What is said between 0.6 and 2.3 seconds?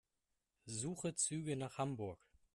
Suche Züge nach Hamburg.